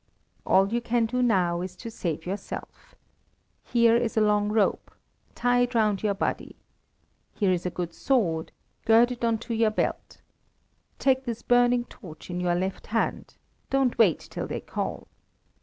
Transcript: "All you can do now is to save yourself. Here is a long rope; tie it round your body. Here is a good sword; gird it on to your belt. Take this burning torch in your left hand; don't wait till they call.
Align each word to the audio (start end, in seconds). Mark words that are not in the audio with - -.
"All 0.47 0.73
you 0.73 0.81
can 0.81 1.05
do 1.05 1.21
now 1.21 1.61
is 1.61 1.75
to 1.75 1.91
save 1.91 2.25
yourself. 2.25 2.95
Here 3.63 3.95
is 3.95 4.17
a 4.17 4.21
long 4.21 4.49
rope; 4.49 4.89
tie 5.35 5.59
it 5.59 5.75
round 5.75 6.01
your 6.01 6.15
body. 6.15 6.55
Here 7.35 7.51
is 7.51 7.67
a 7.67 7.69
good 7.69 7.93
sword; 7.93 8.51
gird 8.85 9.11
it 9.11 9.23
on 9.23 9.37
to 9.45 9.53
your 9.53 9.69
belt. 9.69 10.19
Take 10.97 11.25
this 11.25 11.43
burning 11.43 11.85
torch 11.85 12.31
in 12.31 12.39
your 12.39 12.55
left 12.55 12.87
hand; 12.87 13.35
don't 13.69 13.99
wait 13.99 14.19
till 14.21 14.47
they 14.47 14.61
call. 14.61 15.07